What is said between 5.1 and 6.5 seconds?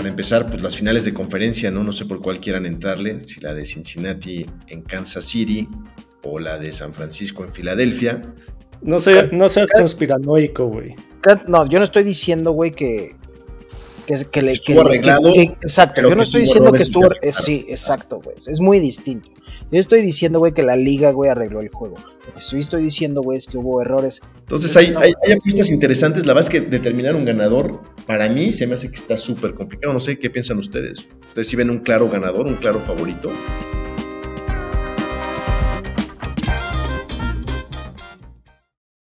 City o